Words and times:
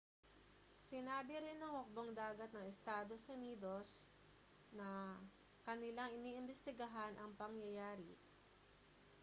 sinabi 0.89 1.35
rin 1.43 1.59
ng 1.61 1.75
hukbong-dagat 1.77 2.49
ng 2.57 2.65
estados 2.73 3.23
unidos 3.37 3.87
na 4.77 4.89
kanilang 5.65 6.09
iniimbestigahan 6.19 7.13
ang 7.21 7.31
pangyayari 7.41 8.13